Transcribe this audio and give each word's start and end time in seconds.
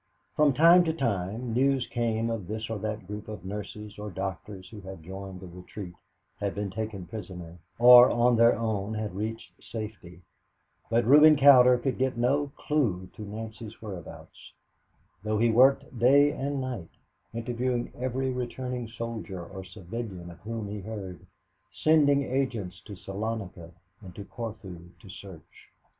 From 0.35 0.51
time 0.53 0.83
to 0.85 0.93
time 0.93 1.53
news 1.53 1.85
came 1.85 2.31
of 2.31 2.47
this 2.47 2.71
or 2.71 2.79
that 2.79 3.05
group 3.05 3.27
of 3.27 3.45
nurses 3.45 3.99
or 3.99 4.09
doctors 4.09 4.67
who 4.69 4.81
had 4.81 5.03
joined 5.03 5.41
the 5.41 5.45
retreat, 5.47 5.93
had 6.39 6.55
been 6.55 6.71
taken 6.71 7.05
prisoner, 7.05 7.59
or 7.77 8.09
on 8.09 8.35
their 8.35 8.57
own 8.57 8.95
had 8.95 9.15
reached 9.15 9.63
safety; 9.63 10.23
but 10.89 11.05
Reuben 11.05 11.35
Cowder 11.35 11.77
could 11.77 11.99
get 11.99 12.17
no 12.17 12.51
clew 12.57 13.09
to 13.15 13.21
Nancy's 13.21 13.79
whereabouts, 13.79 14.53
though 15.23 15.37
he 15.37 15.51
worked 15.51 15.99
day 15.99 16.31
and 16.31 16.59
night, 16.59 16.89
interviewing 17.31 17.91
every 17.95 18.31
returning 18.31 18.87
soldier 18.87 19.45
or 19.45 19.63
civilian 19.63 20.31
of 20.31 20.39
whom 20.39 20.67
he 20.67 20.79
heard, 20.79 21.19
sending 21.71 22.23
agents 22.23 22.81
to 22.85 22.95
Salonika 22.95 23.69
and 24.01 24.15
to 24.15 24.23
Corfu 24.25 24.89
to 24.99 25.09
search. 25.09 25.69